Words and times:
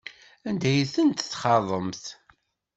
Anda 0.49 0.67
ay 0.71 0.81
tent-txaḍemt? 0.93 2.05